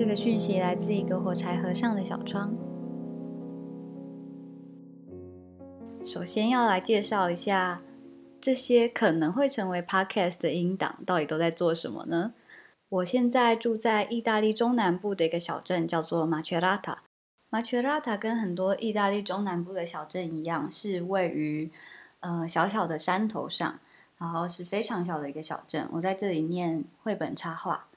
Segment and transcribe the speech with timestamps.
[0.00, 2.56] 这个讯息来自一个火柴盒上的小窗。
[6.02, 7.82] 首先要来介绍一下
[8.40, 12.32] 这些可能会成为 podcast 的音档到底都在做什么呢？
[12.88, 17.02] 我现在住在意大利中南部的一个小镇，叫做马切拉塔。
[17.50, 21.70] 马切拉塔跟很多意大利中南部的小镇一样，是位于
[22.20, 23.78] 呃小小的山头上，
[24.16, 25.86] 然后是非常小的一个小镇。
[25.92, 27.88] 我在这里念绘本插画。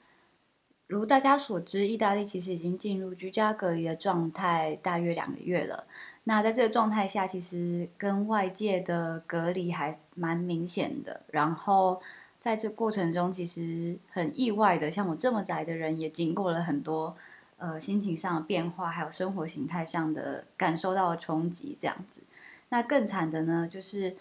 [0.86, 5.86] 如大家所知，意大利其实已经进入居家隔离的状态，大约两个月了。
[6.24, 11.22] 那在这个状态下，其实跟外界的隔离还蛮明显的。
[11.28, 12.02] 然后。
[12.40, 17.16] 在这过程中，其实很意外的，像我这么宅的人，也经过了很多
[17.56, 22.22] 呃心情上的变化，还有生活形态上的感受到的冲击，这样子。
[22.68, 24.14] 那更惨的呢，就是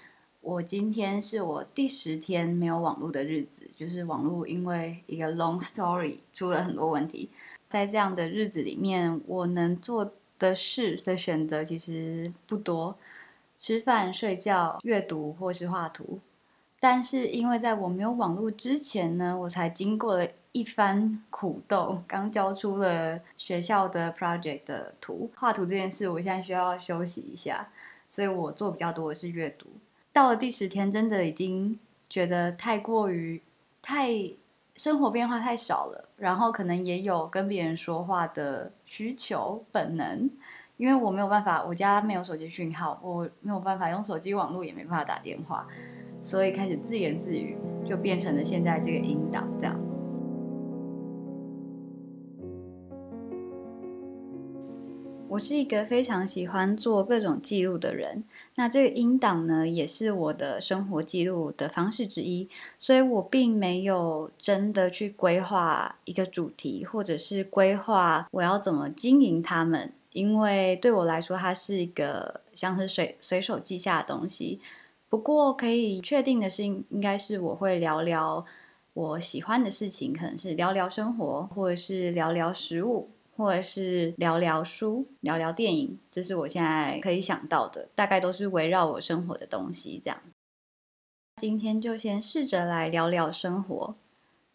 [0.44, 7.30] 我今天是我第十天没有网络的日子，就是网络因为一个 long story 出了很多问题。
[7.70, 12.98] 在这样的日子里面，我能做的事的选择其实不多，
[13.58, 16.20] 吃饭、睡觉、阅读或是画图。
[16.78, 25.32] 但是因为在我没有网络之前呢，我才经过了一番苦斗，刚交出了学校的 project 的图。
[25.38, 27.70] 画图这件事，我现在需要休息一下，
[28.10, 29.68] 所以我做比较多的是阅读。
[30.14, 33.42] 到了第十天，真的已经觉得太过于
[33.82, 34.12] 太
[34.76, 40.30] 生活变化太少了，然后可能也有跟别人说话的需求本能，
[40.78, 45.68] 因为我没有办法，我家没有手机讯号，我没有办法用手机网络，也没办法打电话。
[46.24, 49.83] 所以开始自言自语，就变成了现在这个音档这样。
[55.34, 62.48] 我是一个非常喜欢做各种记录的人，那这个音档呢，也是我的生活记录的方式之一。
[62.78, 74.62] 所以我并没有真的去规划一个主题，或者是规划我要怎么经营它们，因为对我来说，它是一个像是随随手记下的东西。
[75.10, 78.46] 不过可以确定的是，应该是我会聊聊
[78.94, 83.10] 我喜欢的事情，可能是聊聊生活，或者是聊聊食物，
[83.44, 86.00] 或者是聊聊书、聊聊电影。
[86.10, 90.02] 这是我现在可以想到的，大概都是围绕我生活的东西。
[90.02, 90.18] 这样，
[91.36, 93.96] 今天就先试着来聊聊生活。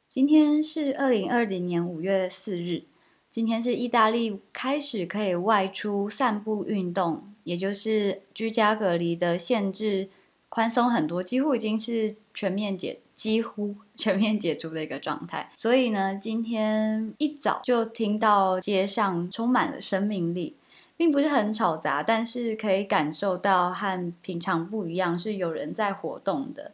[0.08, 2.84] 今天是二零二零年五月四日，
[3.28, 10.08] 今天是意大利开始可以外出散步运动，也就是居家隔离的限制。
[10.48, 15.50] 宽松很多，几乎已经是全面解，几乎 全面解除的一个状态。
[15.56, 20.54] 所以呢，今天一早就听到街上充满了生命力，
[20.96, 26.70] 并不是很吵杂，但是可以感受到和平常不一样，是有人在活动的。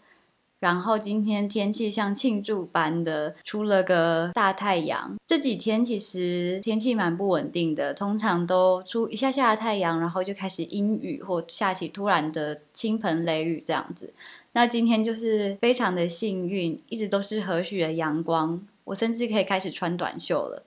[0.61, 5.15] 然后今天天气像庆祝般的出了个大太阳。
[5.27, 14.15] 这几天其实天气蛮不稳定的，通常都出一下下的太阳，然后就开始阴雨或下起突然的倾盆雷雨这样子。
[14.55, 20.63] 那今天就是非常的幸运，一直都是和煦的阳光，我甚至可以开始穿短袖了。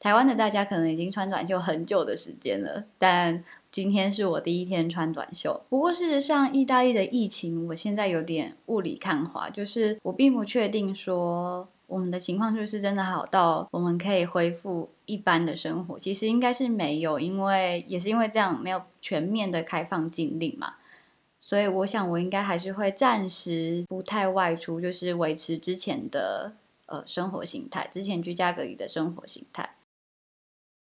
[0.00, 5.60] 台湾的大家可能已经穿短袖很久的时间了，但今天是我第一天穿短袖。
[5.68, 15.98] 不过事实上，意大利的疫情我现在有点雾里看花，就是我并不确定说我们的情况是不是真的好到我们可以恢复一般的生活。
[15.98, 20.74] 其实应该是没有，因为也是因为这样没有全面的开放禁令嘛，
[21.46, 26.50] 所以我想我应该还是会暂时不太外出，就是维持之前的
[26.86, 29.76] 呃生活形态，之前居家隔离的生活形态。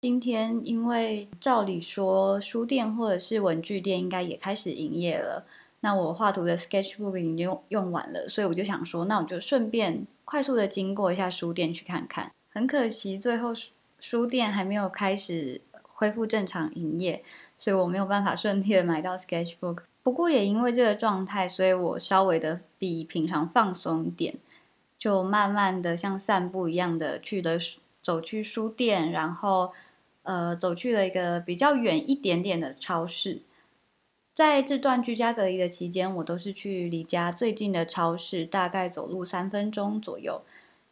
[0.03, 5.47] 今天因为照理说书店或者是文具店应该也开始营业了，
[5.81, 12.31] 那我画图的 sketchbook 已经用用完了，所以我就想说，那我就顺便快速的经过一下书店去看看。
[12.53, 13.54] 很可惜，最后
[13.99, 17.25] 书店还没有开始恢复正常营业，
[17.56, 19.84] 所以我没有办法顺利的买到 sketchbook。
[20.03, 24.37] 不过也因为这个状态，所以我稍微的比平常放松一点，
[24.99, 27.59] 就慢慢的像散步一样的去了
[28.02, 29.73] 走去书店，然后。
[30.23, 33.41] 呃，走去了一个比较远一点点的超市。
[34.35, 40.43] 在这段居家隔离的期间，我都是去离家最近的超市，大概走路三分钟左右。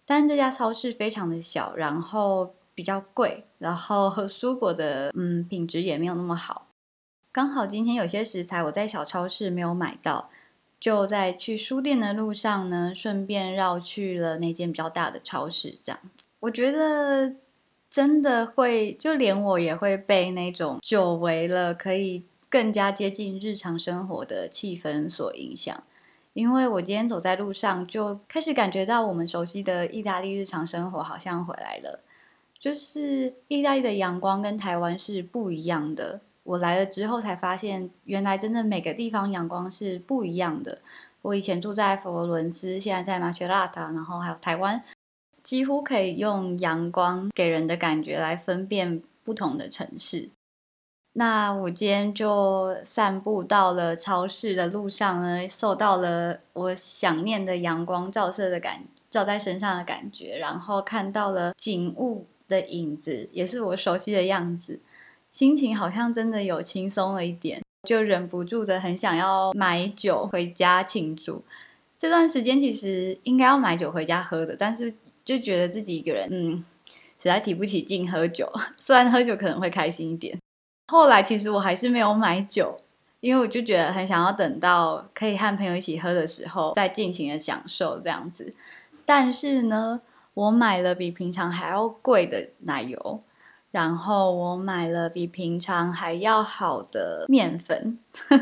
[0.07, 6.68] 但这家超市非常的小，然后比较贵，然后和 蔬果的嗯品质也没有那么好。
[7.39, 10.29] 刚好今天有些食材我在小超市没有买到，
[10.81, 15.79] 就在去书店的路上呢，顺便绕去了那间比较大的超市。
[15.85, 17.37] 这样子，我觉得。
[17.89, 25.83] 真的会，就连我也会被那种久违了可以更加接近日常生活的气氛所影响。
[26.33, 32.01] 因为我今天走在路上，就开始感觉到我们熟悉的意大利日常生活好像回来了。
[32.59, 36.21] 就是意大利的阳光跟台湾是不一样的。
[36.49, 40.79] 我来了之后才发现，原来真的每个地方阳光是不一样的。
[41.21, 44.83] 我以前住在佛罗伦斯，现在在马切拉塔，然后还有台湾，
[45.43, 50.31] 几乎可以用阳光给人的感觉来分辨不同的城市。
[51.13, 64.81] 那我今天就散步到了超市的路上呢，受到了我想念的阳光照射的感，照在身上的感觉，然后看到了景物的影子，也是我熟悉的样子。
[65.31, 71.43] 心情好像真的有轻松了一点，就忍不住的很想要买酒回家庆祝。
[71.97, 74.95] 这段时间其实应该要买酒回家喝的，但是
[75.25, 78.51] 就觉得自己一个人，嗯，实在提不起劲喝酒。
[78.79, 80.39] 虽然喝酒可能会开心一点，
[80.87, 82.77] 后来其实我还是没有买酒，
[83.21, 88.55] 因为我就觉得很想要等到可以和朋友一起喝的时候再尽情的享受这样子。
[89.05, 90.01] 但是呢，
[90.35, 93.21] 我买了比平常还要贵的奶油。
[93.71, 97.99] 然后我买了比平常还要好的面粉，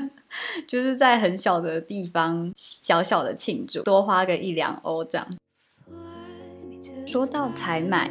[0.68, 5.26] 就是在很小的地方小小的庆祝，多花个一两欧这样。
[7.04, 8.08] 说到采买，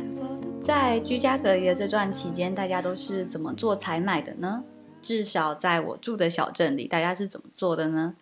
[0.59, 4.65] 在居家隔离的这段期间，大家都是怎么做采买的呢？
[5.01, 8.15] 至少在我住的小镇里，大家是怎么做的呢？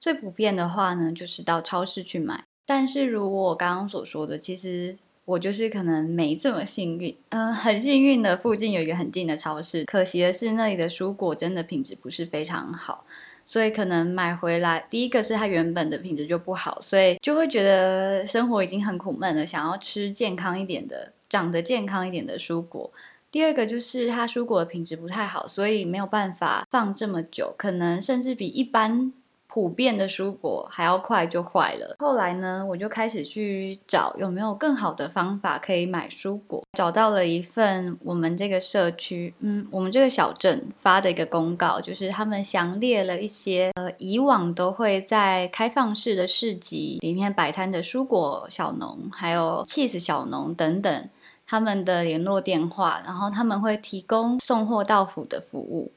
[0.00, 2.44] 最普遍的话呢，就是到超市去买。
[2.66, 4.98] 但是如我刚刚所说的，其实。
[5.26, 9.84] 我就是可能没这么幸运，嗯、很幸运的，附近有一个很近的超市。
[9.84, 13.04] 可惜的是，那里的蔬果真的品质不是非常好，
[13.44, 22.92] 所以可能买回来，第一个是它原本的品质就不好，所以就会觉得生活已经很苦闷了，想要吃健康一点的、长得健康一点的蔬果。
[23.32, 29.12] 第二个就是它蔬果的品质不太好，所以没有办法放这么久，可能甚至比一般。
[29.56, 31.96] 普遍的蔬果还要快就坏了。
[31.98, 36.62] 后来呢，我就开始去找有没有更好的方法可以买蔬果。
[36.74, 51.08] 找到了一份我们这个社区，嗯，我们这个小镇发的一个公告，就是他们详列了一些呃以往都会在开放式的市集里面摆摊的蔬果小农，还有 cheese 小农等等，
[51.46, 55.90] 他们的联络电话，然后他们会提供送货到府的服务。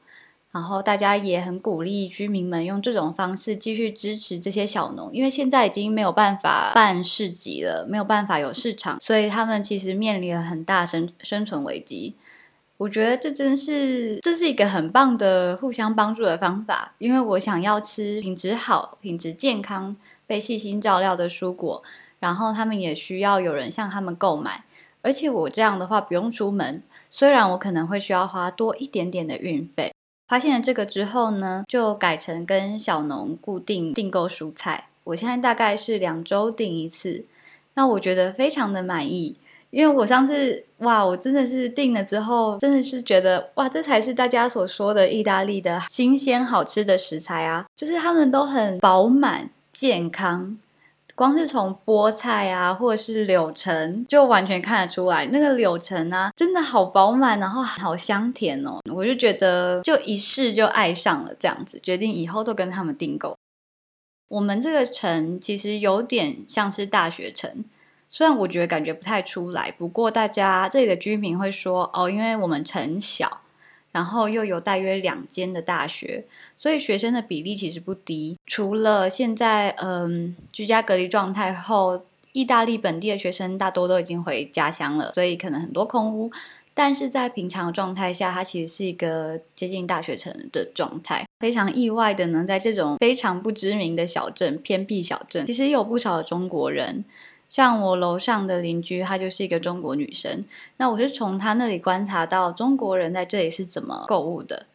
[0.52, 12.16] 然后大家也很鼓励居民们用这种方式继续支持这些小农，因为现在已经没有办法办市集了，没有办法有市场，所以他们其实面临了很大生生存危机。
[12.78, 19.94] 我觉得这真是这是一个很棒的互相帮助的方法，因为我想要吃品质好、品质健康、
[20.26, 21.82] 被细心照料的蔬果，
[22.18, 24.64] 然后他们也需要有人向他们购买，
[25.02, 29.92] 而且我这样的话不用出门，虽然我可能会需要花多一点点的运费。
[30.30, 34.86] 发现了这个之后呢，就改成跟小农固定订购蔬菜。
[35.02, 37.24] 我现在大概是两周订一次，
[37.74, 39.34] 那我觉得非常的满意，
[39.70, 50.56] 因为我上次哇，我真的是订了之后，真的是觉得哇，这才是大家所说的意大利的新鲜好吃的食材啊，就是他们都很饱满健康。
[51.20, 58.80] 光是从菠菜啊，或者是柳橙，就完全看得出来，那个柳橙啊，真的好饱满，然后好香甜哦。
[58.90, 63.36] 我就觉得，就一试就爱上了，这样子决定以后都跟他们订购。
[64.28, 67.66] 我们这个城其实有点像是大学城，
[68.08, 73.42] 虽然我觉得感觉不太出来，不过大家这里的居民会说哦，因为我们城小。
[73.92, 76.24] 然后又有大约两间的大学，
[76.56, 78.36] 所以学生的比例其实不低。
[78.46, 86.30] 除了现在，嗯，居家隔离状态后，意大利本地的学生大多都已经回家乡了，所以可能很多空屋。
[86.72, 91.26] 但是在平常状态下，它其实是一个接近大学城的状态。
[91.40, 97.04] 非常意外的呢，在这种非常不知名的小镇、偏僻小镇，其实有不少的中国人。
[97.50, 100.44] 像我楼上的邻居，她就是一个中国女生。
[100.76, 104.66] 那我是从她那里观察到中国人在这里是怎么购物的。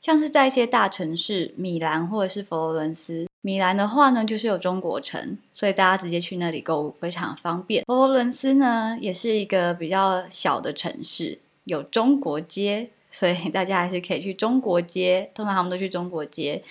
[0.00, 3.28] 像是在一些大城市，米兰或者是佛罗伦斯。
[3.42, 7.84] 米兰的话呢，就是有中国城，所以大家直接去那里购物非常方便。
[7.84, 15.30] 佛罗伦斯呢，也是一个比较小的城市，有中国街，所以大家还是可以去中国街。
[15.34, 16.64] 通常他们都去中国街。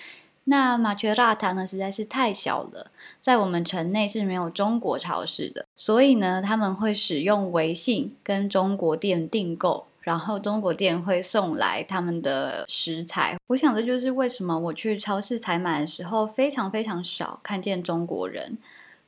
[0.44, 13.36] 那马切拉塔呢，实在是太小了，在我们城内是没有中国超市的，所以呢，他们会使用微信跟中国店订购，然后中国店会送来他们的食材。
[13.48, 18.58] 我想这就是为什么我去超市采买的时候非常非常少看见中国人，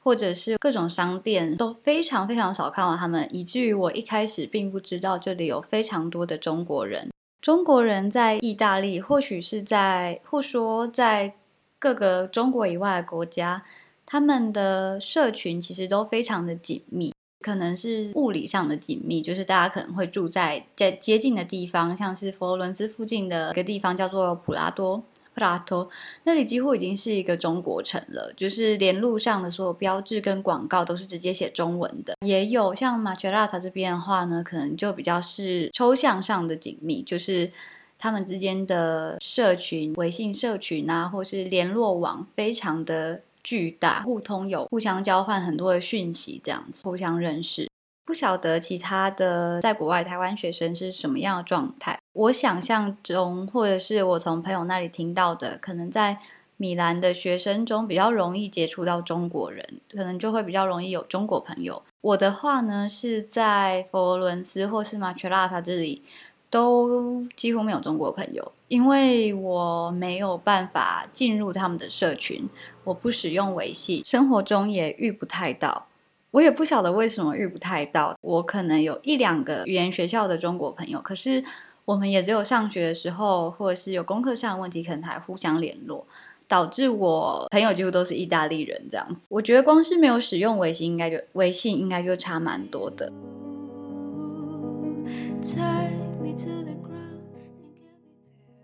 [0.05, 7.11] 或者是各种商店都非常非常少看到他们，以至于我一开始并不知道这里有非常多的中国人。
[7.45, 11.35] 中国人在意大利，或许是在，或说在
[11.79, 13.63] 各个中国以外的国家，
[14.07, 17.13] 他们的社群其实都非常的紧密。
[17.41, 25.03] 可能是物理上的紧密，就是大家可能会住在在接近的地方，像是佛罗伦斯附近的一个地方叫做普拉多。
[25.35, 25.89] 普拉多
[26.23, 32.17] 那里几乎已经是一个中国城了，就是连路上的所有标志跟广告都是直接写中文的。
[32.21, 37.51] 也有像马切拉塔这边的话呢，可能就比较是抽象上的紧密，就是
[37.99, 47.69] 他们之间的社群、微信社群啊，或是联络网非常的巨大，互通有互相交换很多的讯息，这样子互相认识。
[48.05, 51.99] 不晓得其他的在国外台湾学生是什么样的状态。
[52.13, 56.19] 我想象中，或者是我从朋友那里听到的，可能在
[56.57, 61.83] 米兰的学生中比较容易接触到中国人，可能就会比较容易有中国朋友。
[62.03, 66.03] 我的话呢，是在佛罗伦斯或是马切拉塔这里，
[66.51, 72.49] 都几乎没有中国朋友，因为我没有办法进入他们的社群，
[72.85, 75.87] 我不使用微信，生活中也遇不太到。
[76.35, 81.45] 我也不晓得为什么遇不太到，我可能有一两个语言学校的中国朋友，可是
[81.85, 86.05] 我们也只有上学的时候，或者是有功课上的问题，可能还互相联络，
[86.49, 89.29] 导致我朋友几乎都是意大利人这样子。
[89.31, 93.13] 我觉得光是没有使用微信，应该就微信应该就差蛮多的。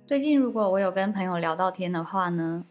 [0.09, 2.65] 最近如果我有跟朋友聊到天的话呢，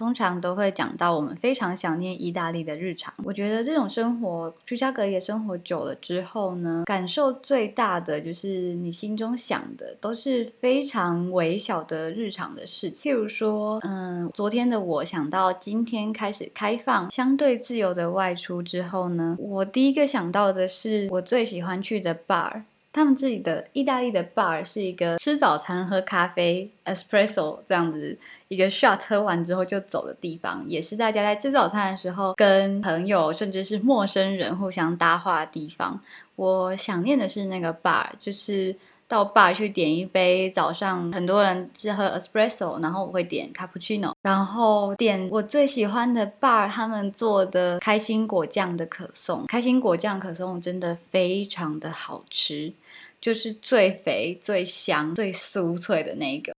[0.00, 3.12] 通常都会讲到我们非常想念意大利的日常。
[3.22, 13.12] 我觉得这种生活，居家隔离生活久了之后呢，感受最大的就是你心中想的都是非常微小的日常的事情。
[13.12, 22.62] 譬如说，嗯，昨天的我想到今天开始开放相对自由的外出之后呢，我第一个想到的是我最喜欢去的 bar。
[22.92, 28.18] 他们这里的意大利的 bar 是一个吃早餐、喝咖啡、espresso 这样子
[28.50, 36.00] 一个 shot 喝完之后就走的地方，也是大家在吃早餐的时候跟朋友甚至是陌生人互相搭话的地方。
[36.34, 38.74] 我想念的是那个 bar，就是
[39.06, 52.72] 到 bar 去点一杯早上，很多人是喝 espresso，然后我会点 cappuccino，然后点我最喜欢的 bar 他们做的开心果酱的可颂，开心果酱可颂真的非常的好吃。
[53.20, 56.54] 就是最肥、最香、最酥脆的那个，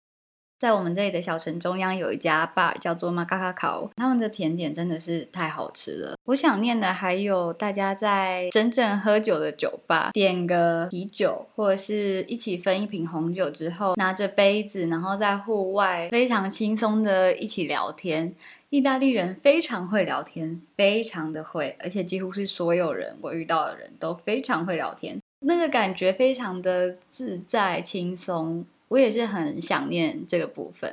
[0.62, 6.14] 在我们这里的小城中央有一家 bar 叫做马卡卡考，他们的甜点真的是太好吃了。
[6.26, 18.32] 我想念的还有大家在真正喝酒的酒吧，点个啤酒或者是一起分一瓶红酒之后，拿着杯子，然后在户外非常轻松的一起聊天。
[18.70, 25.18] 意大利人非常会聊天，非常的会，而且几乎是所有人我遇到的人都非常会聊天。
[25.44, 30.92] 那个感觉非常的自在轻松，我也是很想念这个部分。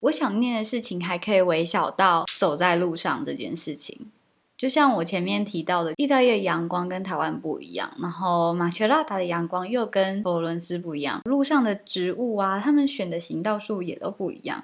[0.00, 3.98] 我想念的事情还可以微小到走在路上这件事情，
[4.58, 14.62] 就像我前面提到的，意大利的阳光跟台湾不一样，然后马切拉塔的阳光又跟佛罗伦斯不一样，路上的植物啊，他们选的行道树也都不一样。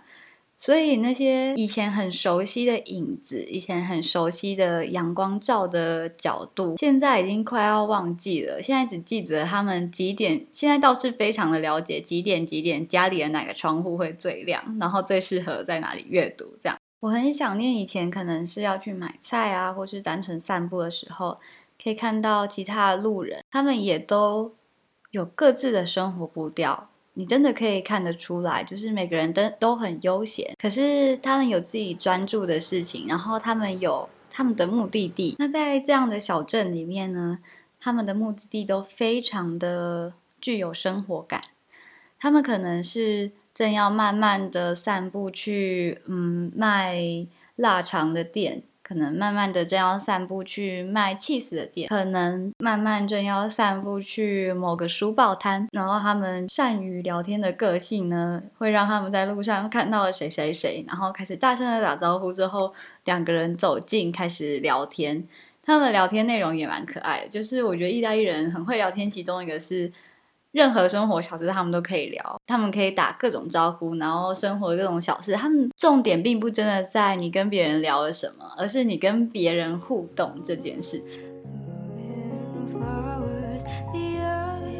[0.64, 8.62] 所以那些以前很熟悉的影子，以前很熟悉的阳光照的角度，现在已经快要忘记了。
[8.62, 16.56] 现在只记得他们几点，现在倒是非常的了解几点几点家里的哪个窗户会最亮，然后最适合在哪里阅读。
[16.58, 21.36] 这样，我很想念以前可能是要去买菜啊，或是单纯散步的时候，
[21.82, 24.54] 可以看到其他的路人，他们也都
[25.10, 26.88] 有各自的生活步调。
[27.14, 35.36] 你真的可以看得出来，就是每个人都都很悠闲，可是他们有自己专注的事情，然后他们有他们的目的地。
[35.38, 37.38] 那在这样的小镇里面呢，
[37.80, 41.42] 他们的目的地都非常的具有生活感。
[42.18, 48.62] 他们可能是正要慢慢的散步去，嗯，卖腊肠的店。
[48.86, 62.74] 可能慢慢的正要散步去卖起司的店，可能慢慢正要散步去某个书报摊，然后他们善于聊天的个性呢，会让他们在路上看到了谁谁谁，然后开始大声的打招呼之后，
[63.06, 65.26] 两个人走近开始聊天，
[65.62, 69.90] 他们聊天内容也蛮可爱的，就是我觉得意大利人很会聊天，其中一个是。
[70.54, 81.20] 任何生活小事他们都可以聊，他们可以打各种招呼，然后生活各种小事，他们重点并不真的在你跟别人聊了什么，而是你跟别人互动这件事情。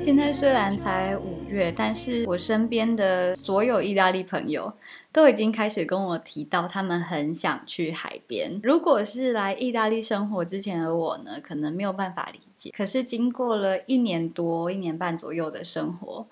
[0.04, 1.43] 现在虽然才五
[1.76, 4.72] 但是我身边的所有意大利朋友
[5.12, 8.60] 都已经开始跟我提到，他们很想去海边。
[8.62, 12.70] 如果是来意大利生活之前的我呢，可能没有办法理解。
[12.76, 16.26] 可是经过了一年多、一年半左右的生活，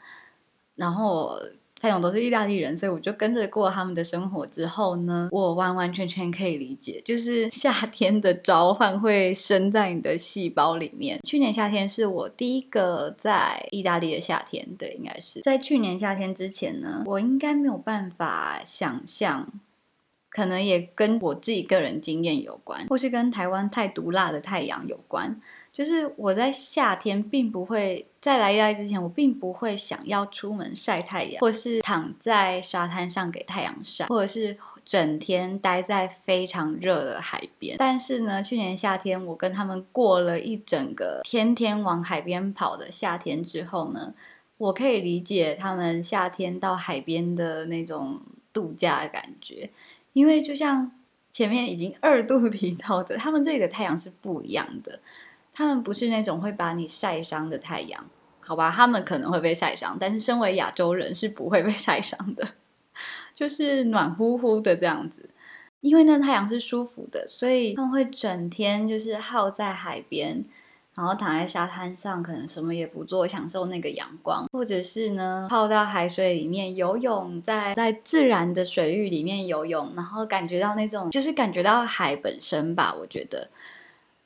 [0.75, 1.39] 然后
[1.83, 11.19] 我朋友都是意大利人，所以我就跟着过他们的生活之后呢，我完完全全可以理解，就是夏天的召唤会生在你的细胞里面。
[11.25, 19.49] 去年夏天是我第一个在意大利的夏天，对，应该是在去年夏天之前呢，我应该没有办法想象。
[20.31, 25.39] 可能也跟我自己个人经验有关，或是跟台湾太毒辣的太阳有关。
[25.73, 37.77] 就是我在夏天并不会在来意大利之前，我并不会想要出门晒太阳，或是躺在沙滩上给太阳晒，或者是整天待在非常热的海边。
[37.79, 44.15] 但是呢，去年夏天我跟他们过了一整个天天往海边跑的夏天之后呢，
[44.57, 48.21] 我可以理解他们夏天到海边的那种
[48.53, 49.69] 度假的感觉。
[50.13, 50.93] 因为就像
[51.33, 55.01] 前面已经二度 提到的，他们这里的太阳是不一样的。
[55.53, 58.05] 他们不是那种会把你晒伤的太阳，
[58.41, 58.71] 好吧？
[58.71, 62.47] 他们可能会被晒伤，但是身为亚洲人是不会被晒伤的，
[63.35, 65.31] 就是暖乎乎的这样子。
[65.81, 70.45] 因为那太阳是舒服的，所以他们会整天就是耗在海边。
[70.95, 83.49] 然后躺在沙滩上，可能什么也不做，享受那个阳光，或者是呢，泡到海水里面游泳，在在自然的水域里面游泳，然后感觉到那种，就是感觉到海本身吧，我觉得。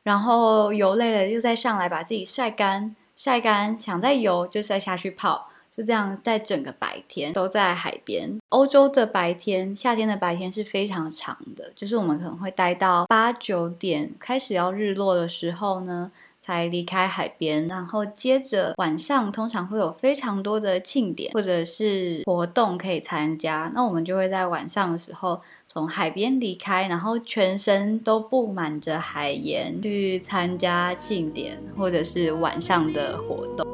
[0.07, 8.39] 然后游累了，又再上来把自己晒干，晒干，想再游就再下去泡，就这样，在整个白天都在海边。
[8.51, 16.13] 欧洲的白天，夏天的白天是非常长的，就是我们可能会待到八九点，开始要日落的时候呢。
[16.39, 23.69] 才离开海边，然后接着晚上通常会有非常多的庆典或者是活动可以参加。
[23.75, 25.41] 那我们就会在晚上的时候
[25.77, 33.67] 从海边离开，然后全身都布满着海盐去参加庆典或者是晚上的活动。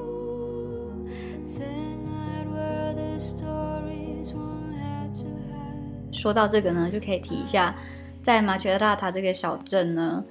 [6.11, 7.73] 说到这个呢，就可以提一下，
[8.21, 10.25] 在马切拉塔这个小镇呢。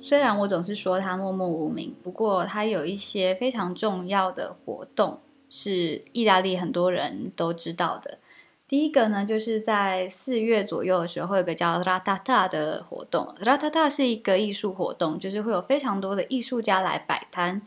[0.00, 8.18] 虽然我总是说它默默无名，不过它有一些非常重要的活动是意大利很多人都知道的。
[8.72, 13.34] 第一个呢，就是在四月左右的时候，会有个叫 Ratata 的活动。
[13.42, 17.60] Ratata 是一个艺术活动，就是会有非常多的艺术家来摆摊，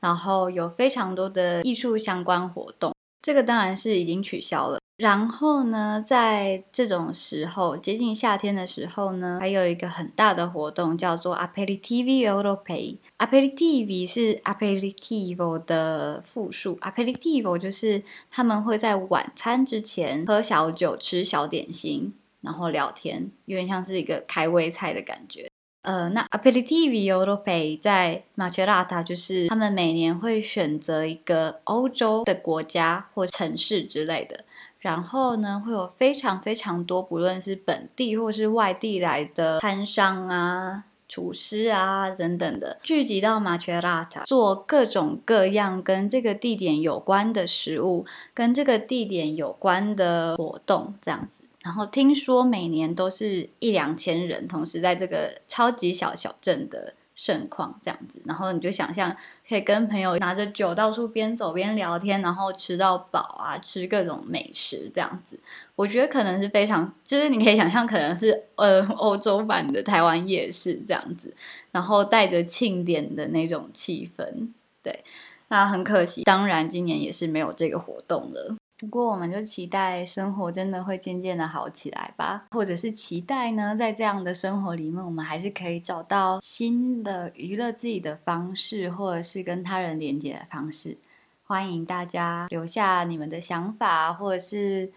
[0.00, 2.92] 然后有非常多的艺术相关活动。
[3.22, 4.78] 这个当然是已经取消了。
[4.96, 12.98] 然后呢，在这种时候，接近夏天的时候呢，还有一个很大的活动叫做 Aperitivi Europei。
[13.16, 25.48] Aperitivi 是 Aperitivo 的复数，Aperitivo 就是他们会在晚餐之前喝小酒、吃小点心，然后聊天，有点像是一个开胃菜的感觉。
[25.82, 34.44] 呃，那 Aperitivi Europei 在 Macerata 就是他们每年会选择一个欧洲的国家或城市之类的。
[34.78, 51.44] 然后呢，会有非常非常多，不论是本地或是外地来的摊商啊、厨师啊等等的，聚集到马切拉塔，做各种各样跟这个地点有关的食物，跟这个地点有关的活动，这样子。
[51.62, 56.94] 然后听说每年都是一两千人，同时在这个超级小小镇的。
[57.16, 59.14] 盛况这样子，然后你就想象
[59.46, 65.38] 可以跟朋友拿着酒到处边走边聊天，然后吃到饱啊，吃各种美食这样子。
[65.76, 71.34] 我觉得可能是非常，就是你可以想象可能是呃欧洲版的台湾夜市这样子，
[71.72, 74.48] 然后带着庆典的那种气氛。
[74.82, 75.04] 对，
[75.48, 78.56] 那很可惜，当然今年也是没有这个活动了。
[78.80, 90.96] 不过，我们就期待生活真的会渐渐的好起来吧，或者是期待呢，在这样的生活里面，我们还是可以找到新的娱乐自己的方式，或者是跟他人连接的方式。
[91.44, 94.90] 欢迎大家留下你们的想法，或者是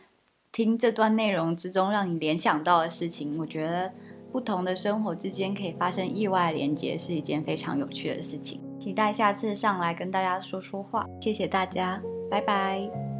[0.52, 3.38] 听这段内容之中让你联想到的事情。
[3.38, 3.92] 我觉得
[4.32, 8.62] 不同的生活之间可以发生意外连接，是一件非常有趣的事情。
[8.80, 11.06] 期待下次上来跟大家说说话。
[11.20, 13.13] 谢谢大家，拜拜。